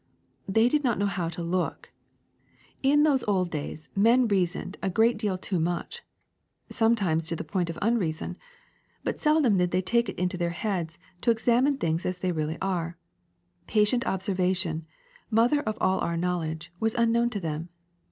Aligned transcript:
''*^They 0.51 0.67
did 0.67 0.83
not 0.83 0.97
know 0.97 1.05
how 1.05 1.29
to 1.29 1.43
look. 1.43 1.91
In 2.81 3.03
those 3.03 3.23
old 3.25 3.51
224 3.51 4.03
FLIES 4.03 4.53
225 4.73 4.73
days 4.73 4.73
men 4.73 4.73
reasoned 4.73 4.77
a 4.81 4.89
great 4.91 5.19
deal 5.19 5.37
too 5.37 5.59
much, 5.59 6.01
sometimes 6.71 7.27
to 7.27 7.35
the 7.35 7.43
point 7.43 7.69
of 7.69 7.77
unreason; 7.83 8.35
but 9.03 9.19
seldom 9.19 9.57
did 9.57 9.69
they 9.69 9.83
take 9.83 10.09
it 10.09 10.17
into 10.17 10.37
their 10.37 10.49
heads 10.49 10.97
to 11.21 11.29
examine 11.29 11.77
things 11.77 12.03
as 12.07 12.17
they 12.17 12.31
really 12.31 12.57
are. 12.63 12.97
Patient 13.67 14.03
observation, 14.07 14.87
mother 15.29 15.61
of 15.61 15.77
all 15.79 15.99
our 15.99 16.17
knowl 16.17 16.41
edge, 16.41 16.73
was 16.79 16.95
unknown 16.95 17.29
to 17.29 17.39
them. 17.39 17.69